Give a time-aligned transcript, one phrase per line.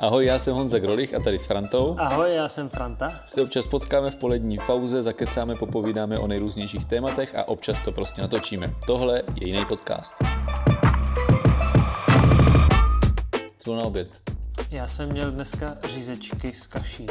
[0.00, 1.96] Ahoj, já jsem Honza Grolich a tady s Frantou.
[1.98, 3.20] Ahoj, já jsem Franta.
[3.26, 8.22] Se občas potkáme v polední pauze, zakecáme, popovídáme o nejrůznějších tématech a občas to prostě
[8.22, 8.74] natočíme.
[8.86, 10.14] Tohle je jiný podcast.
[13.58, 14.08] Co na oběd?
[14.70, 17.06] Já jsem měl dneska řízečky s kaší.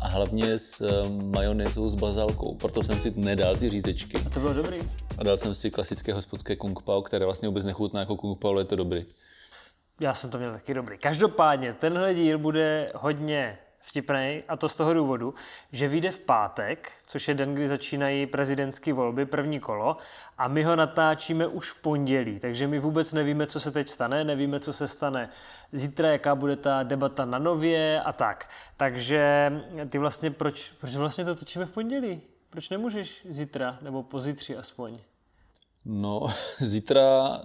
[0.00, 4.18] A hlavně s uh, majonézou s bazalkou, proto jsem si nedal ty řízečky.
[4.26, 4.78] A to bylo dobrý.
[5.18, 8.50] A dal jsem si klasické hospodské kung pao, které vlastně vůbec nechutná jako kung pao,
[8.50, 9.06] ale je to dobrý.
[10.00, 10.98] Já jsem to měl taky dobrý.
[10.98, 15.34] Každopádně, tenhle díl bude hodně vtipný a to z toho důvodu,
[15.72, 19.96] že vyjde v pátek, což je den, kdy začínají prezidentské volby, první kolo,
[20.38, 24.24] a my ho natáčíme už v pondělí, takže my vůbec nevíme, co se teď stane,
[24.24, 25.30] nevíme, co se stane
[25.72, 28.48] zítra, jaká bude ta debata na nově a tak.
[28.76, 29.52] Takže
[29.88, 32.20] ty vlastně, proč, proč vlastně to točíme v pondělí?
[32.50, 34.98] Proč nemůžeš zítra, nebo pozítří aspoň?
[35.84, 36.26] No,
[36.58, 37.40] zítra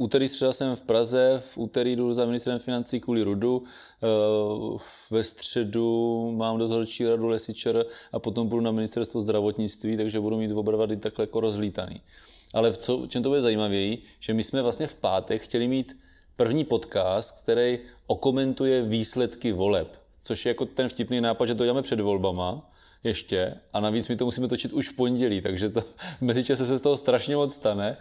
[0.00, 4.78] úterý, středa jsem v Praze, v úterý jdu za ministrem financí kvůli Rudu, eh,
[5.10, 10.52] ve středu mám dozorčí radu Lesičer a potom budu na ministerstvo zdravotnictví, takže budu mít
[10.52, 12.00] oba dva takhle jako rozlítaný.
[12.54, 15.96] Ale v co, čem to bude zajímavěji, že my jsme vlastně v pátek chtěli mít
[16.36, 21.82] první podcast, který okomentuje výsledky voleb, což je jako ten vtipný nápad, že to děláme
[21.82, 22.70] před volbama,
[23.04, 25.84] ještě a navíc my to musíme točit už v pondělí, takže to
[26.20, 27.96] mezi se z toho strašně moc stane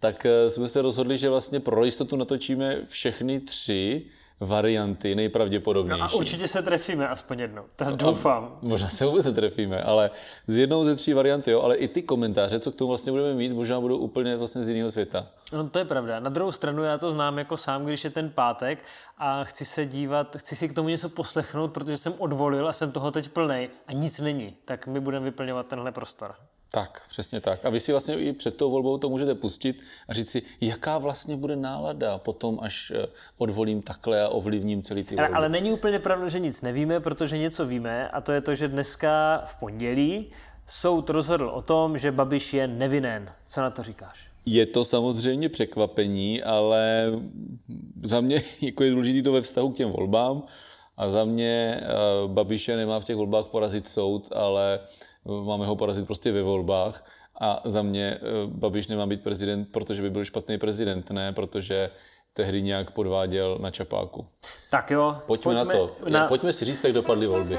[0.00, 4.06] tak eh, jsme se rozhodli, že vlastně pro jistotu natočíme všechny tři
[4.40, 6.00] varianty nejpravděpodobnější.
[6.00, 8.58] No a určitě se trefíme aspoň jednou, to doufám.
[8.62, 10.10] možná se vůbec netrefíme, ale
[10.46, 13.34] z jednou ze tří varianty, jo, ale i ty komentáře, co k tomu vlastně budeme
[13.34, 15.26] mít, možná budou úplně vlastně z jiného světa.
[15.52, 16.20] No to je pravda.
[16.20, 18.78] Na druhou stranu já to znám jako sám, když je ten pátek
[19.18, 22.92] a chci se dívat, chci si k tomu něco poslechnout, protože jsem odvolil a jsem
[22.92, 26.34] toho teď plnej a nic není, tak my budeme vyplňovat tenhle prostor.
[26.70, 27.64] Tak, přesně tak.
[27.64, 30.98] A vy si vlastně i před tou volbou to můžete pustit a říct si, jaká
[30.98, 33.06] vlastně bude nálada potom, až eh,
[33.38, 35.34] odvolím takhle a ovlivním celý ty volby.
[35.34, 38.68] Ale není úplně pravda, že nic nevíme, protože něco víme a to je to, že
[38.68, 40.30] dneska v pondělí
[40.66, 43.32] soud rozhodl o tom, že Babiš je nevinen.
[43.46, 44.30] Co na to říkáš?
[44.46, 47.12] Je to samozřejmě překvapení, ale
[48.02, 50.42] za mě jako je důležité to ve vztahu k těm volbám
[50.96, 51.80] a za mě
[52.24, 54.80] uh, Babiše nemá v těch volbách porazit soud, ale
[55.44, 57.04] máme ho porazit prostě ve volbách.
[57.40, 61.90] A za mě eh, Babiš nemá být prezident, protože by byl špatný prezident, ne protože
[62.32, 64.26] tehdy nějak podváděl na čapáku.
[64.70, 65.16] Tak jo.
[65.26, 65.96] Pojďme, pojďme na to.
[66.08, 66.28] Na...
[66.28, 67.58] Pojďme si říct, jak dopadly volby.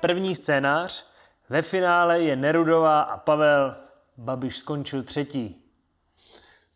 [0.00, 1.06] První scénář.
[1.48, 3.74] Ve finále je Nerudová a Pavel.
[4.16, 5.56] Babiš skončil třetí.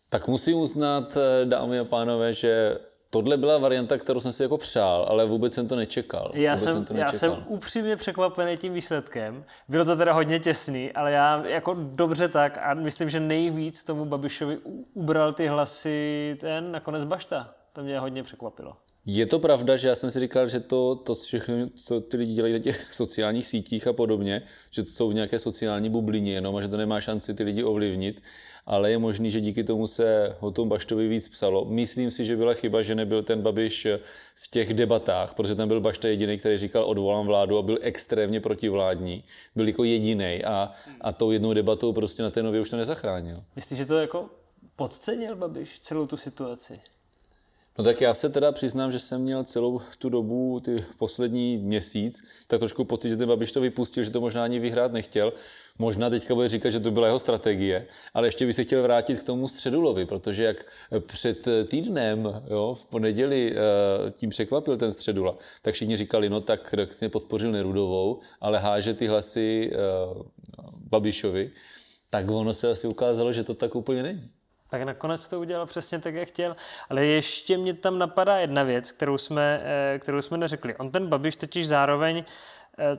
[0.09, 2.79] Tak musím uznat, eh, dámy a pánové, že
[3.15, 6.31] Tohle byla varianta, kterou jsem si jako přál, ale vůbec jsem to nečekal.
[6.35, 7.15] Já, jsem, jsem, to nečekal.
[7.15, 9.45] já jsem upřímně překvapený tím výsledkem.
[9.69, 14.05] Bylo to teda hodně těsný, ale já jako dobře tak a myslím, že nejvíc tomu
[14.05, 14.59] Babišovi
[14.95, 17.55] ubral ty hlasy ten nakonec Bašta.
[17.73, 18.77] To mě hodně překvapilo.
[19.07, 22.33] Je to pravda, že já jsem si říkal, že to, to všechno, co ty lidi
[22.33, 26.57] dělají na těch sociálních sítích a podobně, že to jsou v nějaké sociální bublině jenom
[26.57, 28.23] a že to nemá šanci ty lidi ovlivnit,
[28.67, 31.65] ale je možný, že díky tomu se o tom Baštovi víc psalo.
[31.65, 33.87] Myslím si, že byla chyba, že nebyl ten Babiš
[34.35, 38.41] v těch debatách, protože tam byl Bašta jediný, který říkal odvolám vládu a byl extrémně
[38.41, 39.25] protivládní.
[39.57, 43.45] Byl jako jediný a, a tou jednou debatou prostě na té nově už to nezachránil.
[43.57, 44.31] Myslíš, že to jako
[44.77, 46.81] podcenil Babiš celou tu situaci?
[47.79, 52.23] No tak já se teda přiznám, že jsem měl celou tu dobu, ty poslední měsíc,
[52.47, 55.33] tak trošku pocit, že ten Babiš to vypustil, že to možná ani vyhrát nechtěl.
[55.79, 59.21] Možná teďka bude říkat, že to byla jeho strategie, ale ještě bych se chtěl vrátit
[59.21, 60.67] k tomu Středulovi, protože jak
[61.07, 63.57] před týdnem, jo, v pondělí eh,
[64.11, 69.07] tím překvapil ten Středula, tak všichni říkali, no tak vlastně podpořil Nerudovou, ale háže ty
[69.07, 69.79] hlasy eh,
[70.77, 71.51] Babišovi,
[72.11, 74.31] tak ono se asi ukázalo, že to tak úplně není
[74.75, 76.57] tak nakonec to udělal přesně tak, jak chtěl.
[76.91, 80.77] Ale ještě mě tam napadá jedna věc, kterou jsme, eh, kterou jsme neřekli.
[80.77, 82.25] On ten Babiš totiž zároveň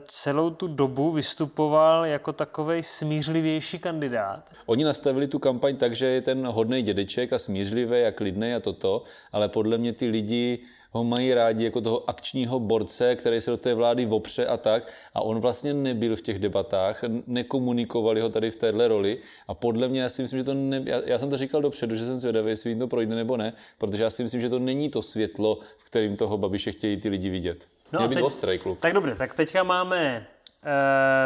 [0.04, 4.50] celou tu dobu vystupoval jako takový smířlivější kandidát.
[4.66, 8.60] Oni nastavili tu kampaň tak, že je ten hodný dědeček a smířlivý a klidný a
[8.60, 10.58] toto, ale podle mě ty lidi
[10.90, 14.92] ho mají rádi jako toho akčního borce, který se do té vlády vopře a tak.
[15.14, 19.18] A on vlastně nebyl v těch debatách, nekomunikovali ho tady v téhle roli.
[19.48, 21.96] A podle mě, já si myslím, že to ne, já, já jsem to říkal dopředu,
[21.96, 24.58] že jsem zvědavý, jestli jim to projde nebo ne, protože já si myslím, že to
[24.58, 27.68] není to světlo, v kterým toho Babiše chtějí ty lidi vidět.
[27.92, 28.78] No Měl být teď, ostrý klub.
[28.80, 30.26] Tak dobře, tak teďka máme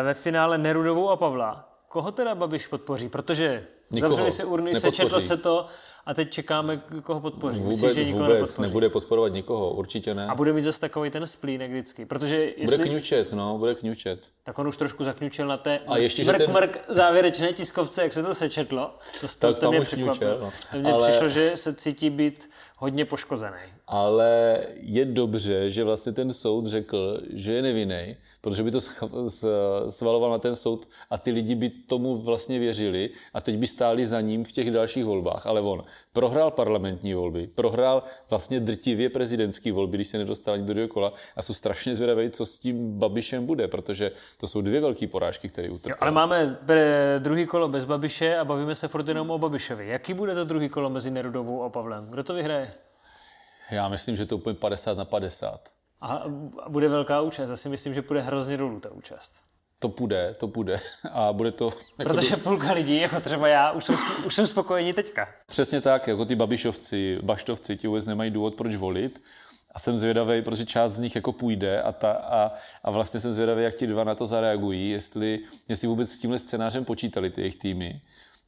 [0.01, 1.69] e, ve finále Nerudovou a Pavla.
[1.89, 3.09] Koho teda Babiš podpoří?
[3.09, 4.11] Protože Nikoho.
[4.13, 5.67] zavřeli se urny, sečetlo se to,
[6.07, 7.61] a teď čekáme, koho podpoří.
[7.61, 8.69] Vůbec, Myslíš, že nikoho vůbec nepodpoří?
[8.69, 10.27] nebude podporovat nikoho, určitě ne.
[10.27, 14.27] A bude mít zase takový ten splínek vždycky, protože jestli, Bude kňučet, no, bude kňučet.
[14.45, 18.03] tak on už trošku zakňučel na té A ještě, že mrk, ten- mrk závěrečné tiskovce,
[18.03, 18.95] jak se to sečetlo.
[19.21, 20.39] To, to, Tak to tam mě překvapilo.
[20.41, 20.53] no.
[20.73, 23.59] To mě Ale- přišlo, že se cítí být hodně poškozený.
[23.93, 28.81] Ale je dobře, že vlastně ten soud řekl, že je nevinný, protože by to
[29.91, 34.07] svaloval na ten soud a ty lidi by tomu vlastně věřili a teď by stáli
[34.07, 35.47] za ním v těch dalších volbách.
[35.47, 35.83] Ale on
[36.13, 41.13] prohrál parlamentní volby, prohrál vlastně drtivě prezidentské volby, když se nedostal ani do druhého kola
[41.37, 45.49] a jsou strašně zvědaví, co s tím Babišem bude, protože to jsou dvě velké porážky,
[45.49, 45.97] které utrpěl.
[46.01, 46.59] ale máme
[47.19, 49.89] druhý kolo bez Babiše a bavíme se furt jenom o Babišovi.
[49.89, 52.07] Jaký bude to druhý kolo mezi Nerudovou a Pavlem?
[52.11, 52.73] Kdo to vyhraje?
[53.71, 55.71] Já myslím, že to úplně 50 na 50.
[56.01, 56.25] A
[56.69, 57.51] bude velká účast.
[57.51, 59.35] Já si myslím, že bude hrozně dolů ta účast.
[59.79, 60.81] To půjde, to půjde
[61.13, 61.71] a bude to...
[61.99, 63.97] Jako Protože půlka lidí, jako třeba já, už jsem,
[64.27, 65.29] už jsem spokojení teďka.
[65.47, 69.23] Přesně tak, jako ty babišovci, baštovci, ti vůbec nemají důvod, proč volit.
[69.75, 72.53] A jsem zvědavý, protože část z nich jako půjde a, ta, a,
[72.85, 76.39] a vlastně jsem zvědavý, jak ti dva na to zareagují, jestli, jestli vůbec s tímhle
[76.39, 78.01] scénářem počítali ty jejich týmy,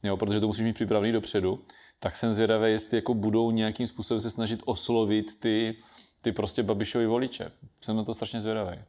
[0.03, 1.63] jo, protože to musíš mít připravený dopředu,
[2.03, 5.75] tak jsem zvědavý, jestli jako budou nějakým způsobem se snažit oslovit ty,
[6.21, 7.51] ty prostě babišovi voliče.
[7.81, 8.79] Jsem na to strašně zvědavý.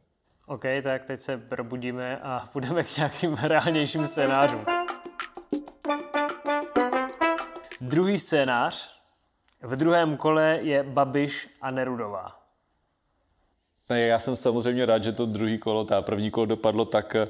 [0.47, 4.65] OK, tak teď se probudíme a půjdeme k nějakým reálnějším scénářům.
[7.81, 8.99] Druhý scénář.
[9.61, 12.41] V druhém kole je Babiš a Nerudová.
[13.89, 17.27] Ne, já jsem samozřejmě rád, že to druhý kolo, ta první kolo dopadlo tak, eh,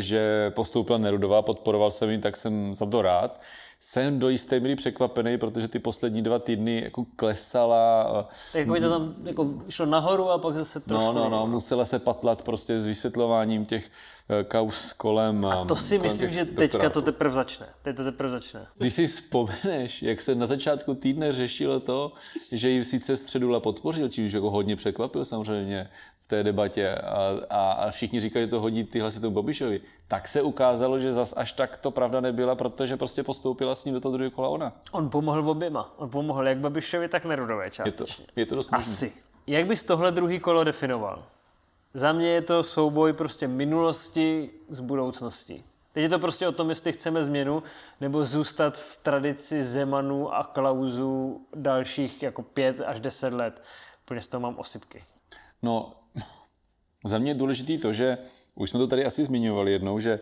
[0.00, 3.40] že postoupila Nerudová, podporoval jsem ji, tak jsem za to rád.
[3.82, 8.28] Jsem do jisté míry překvapený, protože ty poslední dva týdny jako klesala.
[8.54, 11.12] Jako by to tam jako šlo nahoru a pak zase trošku.
[11.12, 13.90] No, no, no, musela se patlat prostě s vysvětlováním těch
[14.28, 15.44] eh, kaus kolem.
[15.44, 17.66] A to si myslím, že teďka to teprve začne.
[17.82, 18.66] Teď to teprve začne.
[18.78, 22.12] Když si vzpomeneš, jak se na začátku týdne řešilo to,
[22.52, 25.88] že ji sice Středula podpořil, čímž jako hodně překvapil samozřejmě
[26.20, 29.80] v té debatě a, a, a všichni říkali, že to hodí ty hlasy tomu Babišovi,
[30.10, 33.94] tak se ukázalo, že zas až tak to pravda nebyla, protože prostě postoupila s ním
[33.94, 34.72] do toho druhého kola ona.
[34.92, 35.94] On pomohl oběma.
[35.96, 38.26] On pomohl jak Babišovi, tak Nerudové Je to, částečně.
[38.36, 38.92] je to dost možný.
[38.92, 39.12] Asi.
[39.46, 41.24] Jak bys tohle druhý kolo definoval?
[41.94, 45.64] Za mě je to souboj prostě minulosti s budoucností.
[45.92, 47.62] Teď je to prostě o tom, jestli chceme změnu,
[48.00, 53.62] nebo zůstat v tradici Zemanu a Klauzu dalších jako pět až deset let.
[54.04, 55.04] Úplně z toho mám osypky.
[55.62, 55.92] No,
[57.04, 58.18] za mě je důležitý to, že
[58.54, 60.20] už jsme to tady asi zmiňovali jednou, že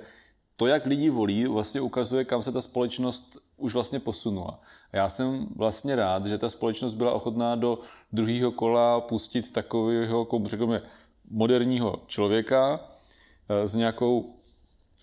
[0.56, 4.60] to, jak lidi volí, vlastně ukazuje, kam se ta společnost už vlastně posunula.
[4.92, 7.78] A Já jsem vlastně rád, že ta společnost byla ochotná do
[8.12, 10.82] druhého kola pustit takového, jako řekněme,
[11.30, 12.80] moderního člověka
[13.48, 14.34] eh, s nějakou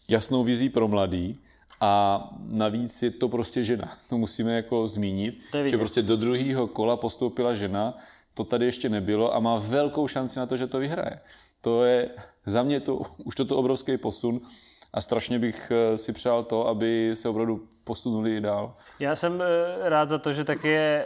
[0.09, 1.39] jasnou vizí pro mladý
[1.81, 3.97] a navíc je to prostě žena.
[4.09, 7.97] To musíme jako zmínit, To že prostě do druhého kola postoupila žena,
[8.35, 11.19] to tady ještě nebylo a má velkou šanci na to, že to vyhraje.
[11.61, 12.09] To je
[12.45, 12.95] za mě to,
[13.25, 14.41] už toto obrovský posun
[14.93, 18.75] a strašně bych eh, si přál to, aby se opravdu posunuli dál.
[18.99, 21.05] Já jsem eh, rád za to, že taky je,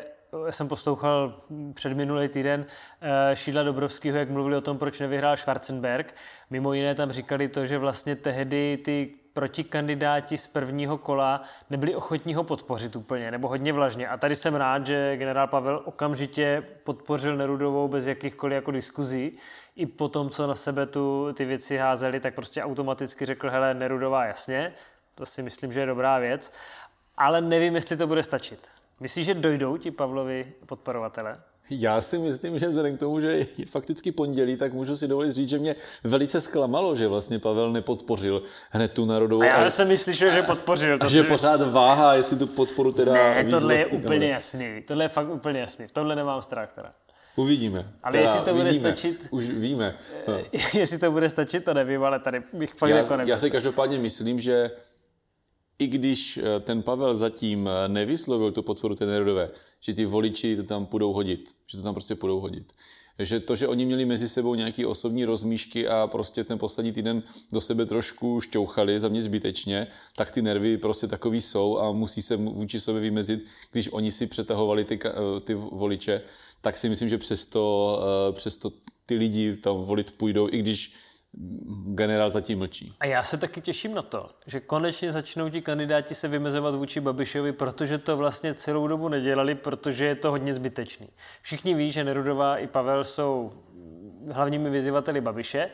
[0.49, 1.41] jsem poslouchal
[1.73, 2.65] před minulý týden
[3.01, 6.15] eh, Šídla Dobrovského, jak mluvili o tom, proč nevyhrál Schwarzenberg.
[6.49, 12.35] Mimo jiné tam říkali to, že vlastně tehdy ty protikandidáti z prvního kola nebyli ochotní
[12.35, 14.07] ho podpořit úplně, nebo hodně vlažně.
[14.07, 19.37] A tady jsem rád, že generál Pavel okamžitě podpořil Nerudovou bez jakýchkoliv jako diskuzí.
[19.75, 23.73] I po tom, co na sebe tu ty věci házeli, tak prostě automaticky řekl, hele,
[23.73, 24.73] Nerudová, jasně,
[25.15, 26.53] to si myslím, že je dobrá věc,
[27.17, 28.67] ale nevím, jestli to bude stačit.
[28.99, 31.39] Myslíš, že dojdou ti Pavlovi podporovatele?
[31.69, 35.31] Já si myslím, že vzhledem k tomu, že je fakticky pondělí, tak můžu si dovolit
[35.33, 39.41] říct, že mě velice zklamalo, že vlastně Pavel nepodpořil hned tu národovou.
[39.41, 40.97] A já jsem myslel, že podpořil.
[40.99, 41.27] To a že si...
[41.27, 43.13] pořád váha, jestli tu podporu teda...
[43.13, 44.83] Ne, tohle je úplně nebo- jasný.
[44.87, 45.87] Tohle je fakt úplně jasný.
[45.87, 46.91] V tomhle nemám strach teda.
[47.35, 47.85] Uvidíme.
[48.03, 48.89] Ale jestli to bude vidíme.
[48.89, 49.95] stačit- Už víme.
[50.27, 50.37] No.
[50.79, 53.29] jestli to bude stačit, to nevím, ale tady bych fakt jako Já, nebyl.
[53.31, 54.71] já si každopádně myslím, že
[55.79, 60.55] i když eh, ten Pavel zatím eh, nevyslovil tu podporu té Nerodové, že ty voliči
[60.55, 62.73] to tam půjdou hodit, že to tam prostě půjdou hodit.
[63.19, 67.23] Že to, že oni měli mezi sebou nějaké osobní rozmíšky a prostě ten poslední týden
[67.53, 72.21] do sebe trošku šťouchali, za mě zbytečně, tak ty nervy prostě takový jsou a musí
[72.21, 76.21] se vůči sobě vymezit, když oni si přetahovali ty, eh, ty voliče,
[76.61, 77.99] tak si myslím, že přesto,
[78.31, 78.71] přesto
[79.05, 80.93] ty lidi tam volit půjdou, i když
[81.95, 82.95] generál zatím mlčí.
[82.99, 86.99] A já se taky těším na to, že konečně začnou ti kandidáti se vymezovat vůči
[86.99, 91.07] Babišovi, protože to vlastně celou dobu nedělali, protože je to hodně zbytečný.
[91.41, 93.53] Všichni ví, že Nerudová i Pavel jsou
[94.31, 95.69] hlavními vyzývateli Babiše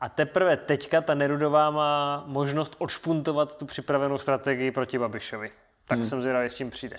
[0.00, 5.50] a teprve teďka ta Nerudová má možnost odšpuntovat tu připravenou strategii proti Babišovi.
[5.86, 6.04] Tak hmm.
[6.04, 6.96] jsem zvědavý, s čím přijde.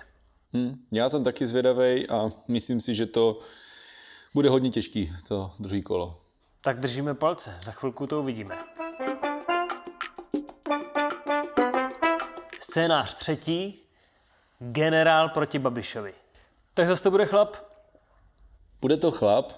[0.53, 3.39] Hmm, já jsem taky zvědavý a myslím si, že to
[4.33, 6.20] bude hodně těžký, to druhý kolo.
[6.63, 8.57] Tak držíme palce, za chvilku to uvidíme.
[12.59, 13.83] Scénář třetí,
[14.59, 16.13] generál proti Babišovi.
[16.73, 17.55] Tak zase to bude chlap?
[18.81, 19.53] Bude to chlap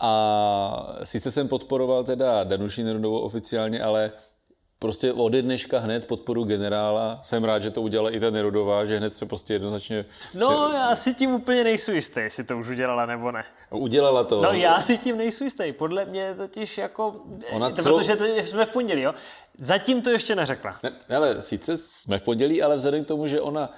[0.00, 4.12] a sice jsem podporoval teda Danuši Nerudovou oficiálně, ale
[4.84, 7.18] prostě ode dneška hned podporu generála.
[7.22, 10.04] Jsem rád, že to udělala i ta Nerudová, že hned se prostě jednoznačně...
[10.34, 13.44] No, já si tím úplně nejsou jistý, jestli to už udělala nebo ne.
[13.70, 14.42] Udělala to.
[14.42, 15.72] No, já si tím nejsou jistý.
[15.72, 17.16] Podle mě totiž jako...
[17.52, 19.14] Ona to, celou- Protože to jsme v pondělí, jo?
[19.58, 20.76] Zatím to ještě neřekla.
[20.82, 23.70] Ne, ale sice jsme v pondělí, ale vzhledem k tomu, že ona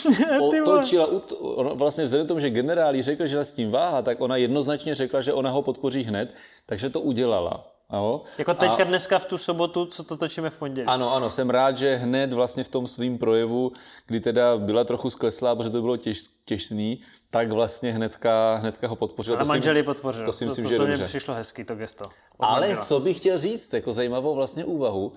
[0.40, 1.08] otočila,
[1.40, 4.36] ona vlastně vzhledem k tomu, že generál jí řekl, že s tím váha, tak ona
[4.36, 6.34] jednoznačně řekla, že ona ho podpoří hned,
[6.66, 7.73] takže to udělala.
[7.92, 8.22] Jo?
[8.38, 10.86] Jako teďka dneska v tu sobotu, co to točíme v pondělí.
[10.88, 13.72] Ano, ano, jsem rád, že hned vlastně v tom svým projevu,
[14.06, 17.00] kdy teda byla trochu skleslá, protože to bylo těž, těžný,
[17.30, 19.36] tak vlastně hnedka, hnedka ho podpořila.
[19.36, 20.24] A To si- manžel ji podpořil.
[20.26, 21.02] To si myslím, to, že to, je to dobře.
[21.02, 22.04] mě přišlo hezky, to gesto.
[22.36, 22.84] Od Ale manžela.
[22.84, 25.12] co bych chtěl říct, jako zajímavou vlastně úvahu,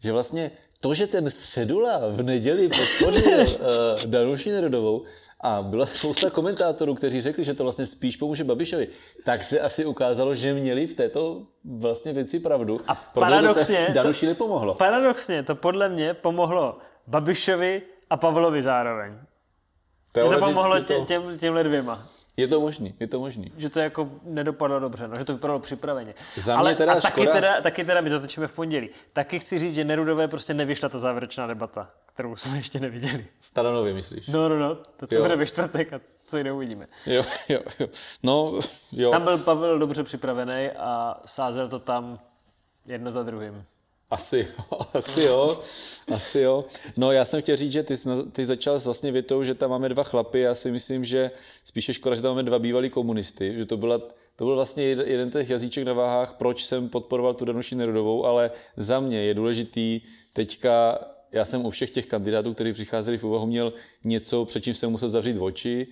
[0.00, 0.50] že vlastně
[0.80, 3.66] to, že ten středula v neděli podpořil uh,
[4.06, 5.04] Danuši Nerudovou
[5.40, 8.88] a byla spousta komentátorů, kteří řekli, že to vlastně spíš pomůže Babišovi,
[9.24, 12.80] tak se asi ukázalo, že měli v této vlastně věci pravdu.
[12.88, 14.74] A paradoxně to to- Danuši nepomohlo.
[14.74, 19.18] Paradoxně to podle mě pomohlo Babišovi a Pavlovi zároveň.
[20.12, 22.08] To pomohlo tě, těm, těmhle dvěma.
[22.36, 23.52] Je to možný, je to možný.
[23.56, 26.14] Že to jako nedopadlo dobře, no, že to vypadalo připraveně.
[26.36, 28.90] Za mě Ale teda a taky škoda- teda, taky teda, my to točíme v pondělí,
[29.12, 33.26] taky chci říct, že Nerudové prostě nevyšla ta závěrečná debata, kterou jsme ještě neviděli.
[33.52, 34.28] Taranově myslíš?
[34.28, 35.22] No, no, no, to, co Jo.
[35.22, 36.86] bude ve čtvrtek a co jiného uvidíme.
[37.06, 37.86] Jo, jo, jo.
[38.22, 38.58] No,
[38.92, 39.10] jo.
[39.10, 42.18] Tam byl Pavel dobře připravený a sázel to tam
[42.86, 43.64] jedno za druhým.
[44.10, 45.60] Asi jo, asi jo,
[46.12, 46.64] asi jo.
[46.96, 47.94] No já jsem chtěl říct, že ty,
[48.32, 50.40] ty začal vlastně větou, že tam máme dva chlapy.
[50.40, 51.30] Já si myslím, že
[51.64, 53.54] spíše škoda, že tam máme dva bývalí komunisty.
[53.56, 53.98] Že to, byla,
[54.36, 58.50] to byl vlastně jeden, těch jazyček na váhách, proč jsem podporoval tu Danuši Nerudovou, ale
[58.76, 60.00] za mě je důležitý
[60.32, 60.98] teďka,
[61.32, 63.72] já jsem u všech těch kandidátů, kteří přicházeli v úvahu, měl
[64.04, 65.86] něco, před čím jsem musel zavřít oči,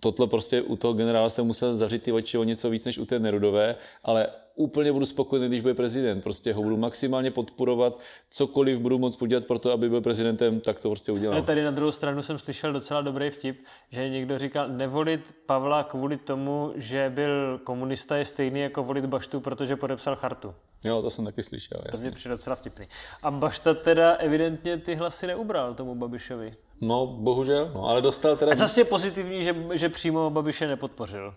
[0.00, 3.06] tohle prostě u toho generála jsem musel zavřít ty oči o něco víc než u
[3.06, 6.20] té Nerudové, ale úplně budu spokojený, když bude prezident.
[6.22, 10.80] Prostě ho budu maximálně podporovat, cokoliv budu moct udělat pro to, aby byl prezidentem, tak
[10.80, 11.44] to prostě Ale udělám.
[11.44, 16.16] tady na druhou stranu jsem slyšel docela dobrý vtip, že někdo říkal, nevolit Pavla kvůli
[16.16, 20.54] tomu, že byl komunista je stejný jako volit Baštu, protože podepsal chartu.
[20.84, 22.02] Jo, to jsem taky slyšel, To jasně.
[22.02, 22.88] mě přijde docela vtipný.
[23.22, 26.54] A Bašta teda evidentně ty hlasy neubral tomu Babišovi.
[26.80, 28.52] No, bohužel, no, ale dostal teda...
[28.52, 31.34] A zase je pozitivní, že, že přímo Babiše nepodpořil.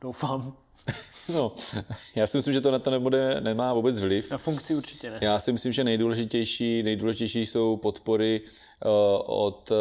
[0.00, 0.56] Doufám.
[1.34, 1.52] No,
[2.14, 4.30] já si myslím, že to na to nebude, nemá vůbec vliv.
[4.30, 5.18] Na funkci určitě ne.
[5.20, 8.90] Já si myslím, že nejdůležitější, nejdůležitější jsou podpory uh,
[9.26, 9.76] od, uh,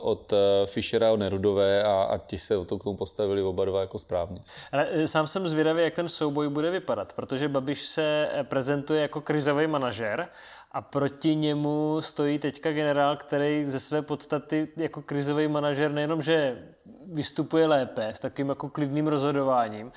[0.00, 3.42] od uh, Fischera a od Nerudové a, a ti se o to k tomu postavili
[3.42, 4.40] oba dva jako správně.
[4.72, 9.66] Ale sám jsem zvědavý, jak ten souboj bude vypadat, protože Babiš se prezentuje jako krizový
[9.66, 10.28] manažer
[10.72, 16.62] a proti němu stojí teďka generál, který ze své podstaty jako krizový manažer nejenom, že
[17.12, 19.92] vystupuje lépe s takovým jako klidným rozhodováním,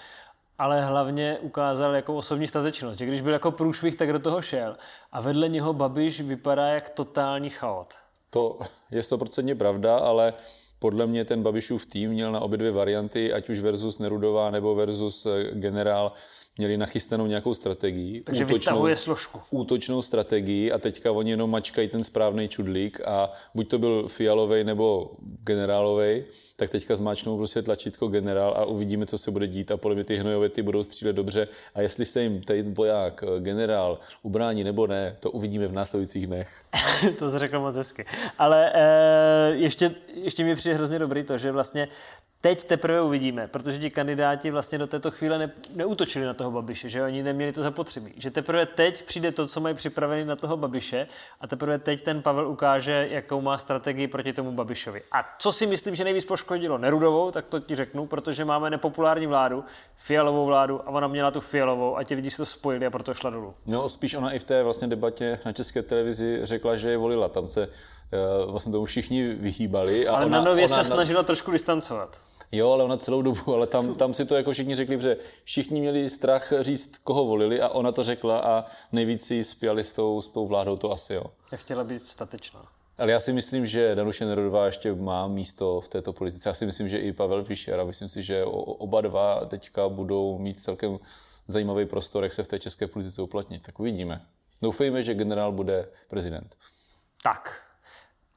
[0.58, 4.78] ale hlavně ukázal jako osobní statečnost, že když byl jako průšvih, tak do toho šel.
[5.12, 7.94] A vedle něho Babiš vypadá jak totální chaot.
[8.30, 8.60] To
[8.92, 10.34] je stoprocentně pravda, ale
[10.80, 14.76] podle mě ten Babišův tým měl na obě dvě varianty, ať už versus Nerudová nebo
[14.76, 16.12] versus eh, generál,
[16.58, 18.22] měli nachystanou nějakou strategii.
[18.22, 19.42] Takže vytahuje složku.
[19.50, 24.64] útočnou strategii a teďka oni jenom mačkají ten správný čudlík a buď to byl fialovej
[24.64, 25.12] nebo
[25.44, 29.96] generálovej, tak teďka zmáčknou prostě tlačítko generál a uvidíme, co se bude dít a podle
[29.96, 31.46] mě ty hnojovety budou střílet dobře
[31.76, 36.28] a jestli se jim ten voják, eh, generál ubrání nebo ne, to uvidíme v následujících
[36.28, 36.50] dnech.
[37.20, 38.06] to jsi řekl moc hezky.
[38.38, 41.88] Ale e, ještě, ještě mi přijde hrozně dobrý to, že vlastně
[42.46, 46.90] teď teprve uvidíme, protože ti kandidáti vlastně do této chvíle ne, neútočili na toho Babiše,
[46.90, 48.14] že oni neměli to zapotřebí.
[48.18, 51.08] Že teprve teď přijde to, co mají připravené na toho Babiše
[51.42, 55.02] a teprve teď ten Pavel ukáže, jakou má strategii proti tomu Babišovi.
[55.12, 59.28] A co si myslím, že nejvíc poškodilo Nerudovou, tak to ti řeknu, protože máme nepopulární
[59.28, 59.64] vládu,
[59.98, 63.14] fialovou vládu a ona měla tu fialovou a ti lidi si to spojili a proto
[63.14, 63.54] šla dolů.
[63.68, 67.30] No, spíš ona i v té vlastně debatě na české televizi řekla, že je volila.
[67.30, 70.08] Tam se uh, vlastně tomu všichni vyhýbali.
[70.08, 72.18] A Ale ona, na nově ona, se snažila trošku distancovat.
[72.56, 75.80] Jo, ale ona celou dobu, ale tam, tam si to jako všichni řekli, že všichni
[75.82, 80.22] měli strach říct, koho volili a ona to řekla a nejvíc si spěli s tou,
[80.22, 81.24] s tou vládou, to asi jo.
[81.52, 82.68] Já chtěla být statečná.
[82.98, 86.50] Ale já si myslím, že Danuše Nerudová ještě má místo v této politice.
[86.50, 90.38] Já si myslím, že i Pavel Fischer a myslím si, že oba dva teďka budou
[90.38, 91.00] mít celkem
[91.48, 93.62] zajímavý prostor, jak se v té české politice uplatnit.
[93.62, 94.22] Tak uvidíme.
[94.62, 96.56] Doufejme, že generál bude prezident.
[97.24, 97.65] Tak.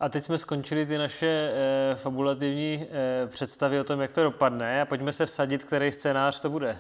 [0.00, 4.82] A teď jsme skončili ty naše e, fabulativní e, představy o tom, jak to dopadne
[4.82, 6.78] a pojďme se vsadit, který scénář to bude.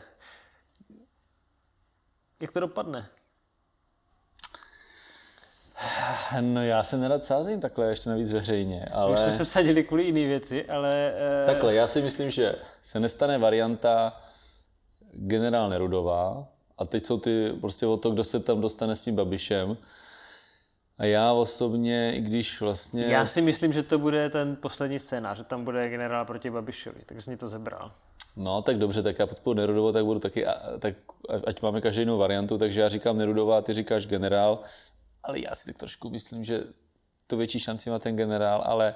[2.40, 3.06] Jak to dopadne?
[6.40, 9.12] No já se nerad sázím takhle ještě navíc veřejně, ale...
[9.12, 11.12] Už jsme se vsadili kvůli jiné věci, ale...
[11.42, 11.46] E...
[11.46, 14.20] Takhle, já si myslím, že se nestane varianta
[15.12, 16.46] generál Nerudová
[16.78, 19.76] a teď jsou ty prostě o to, kdo se tam dostane s tím Babišem.
[20.98, 23.04] A já osobně, i když vlastně...
[23.04, 27.00] Já si myslím, že to bude ten poslední scénář, že tam bude generál proti Babišovi,
[27.06, 27.90] tak jsi to zebral.
[28.36, 30.46] No, tak dobře, tak já podporu Nerudovou, tak budu taky,
[30.78, 30.94] tak
[31.46, 34.60] ať máme každý jinou variantu, takže já říkám Nerudová, ty říkáš generál,
[35.22, 36.64] ale já si tak trošku myslím, že
[37.26, 38.94] to větší šanci má ten generál, ale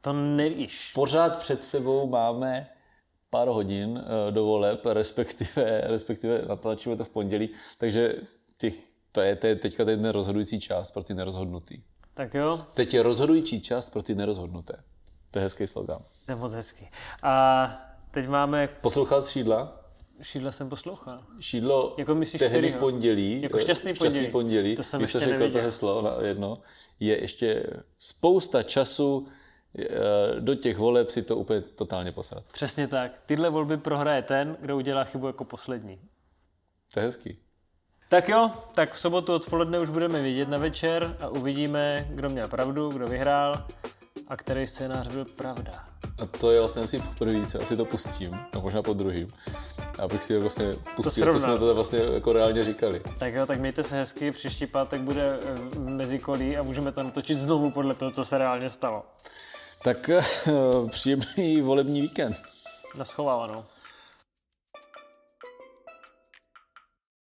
[0.00, 0.92] to nevíš.
[0.94, 2.70] Pořád před sebou máme
[3.30, 8.14] pár hodin eh, do voleb, respektive, respektive natáčíme to v pondělí, takže
[8.58, 8.74] těch,
[9.18, 11.82] to, je, to je teďka ten rozhodující čas pro ty nerozhodnutý.
[12.14, 12.60] Tak jo.
[12.74, 14.74] Teď je rozhodující čas pro ty nerozhodnuté.
[15.30, 15.98] To je hezký slogan.
[16.26, 16.88] To je moc hezký.
[17.22, 17.32] A
[18.10, 18.68] teď máme...
[18.80, 19.80] Poslouchal z Šídla?
[20.22, 21.22] Šídla jsem poslouchal.
[21.40, 24.10] Šídlo jako myslíš tehdy v pondělí, jako šťastný pondělí.
[24.10, 25.60] šťastný pondělí, to jsem ještě řekl neviděl.
[25.60, 26.56] to heslo na jedno,
[27.00, 27.66] je ještě
[27.98, 29.26] spousta času
[29.78, 32.44] Eh, do těch voleb si to úplně totálně posrat.
[32.52, 33.22] Přesně tak.
[33.26, 36.00] Tyhle volby prohraje ten, kdo udělá chybu jako poslední.
[36.94, 37.38] To je hezký.
[38.08, 42.48] Tak jo, tak v sobotu odpoledne už budeme vidět na večer a uvidíme, kdo měl
[42.48, 43.64] pravdu, kdo vyhrál
[44.28, 45.72] a který scénář byl pravda.
[46.22, 49.32] A to je vlastně asi poprvé, co asi to pustím, no možná po druhým,
[49.98, 53.02] abych si vlastně pustil, co jsme to vlastně jako reálně říkali.
[53.18, 55.38] Tak jo, tak mějte se hezky, příští pátek bude
[55.70, 59.02] v mezikolí a můžeme to natočit znovu podle toho, co se reálně stalo.
[59.82, 60.10] Tak
[60.90, 62.36] příjemný volební víkend.
[62.96, 63.64] Naschovávanou.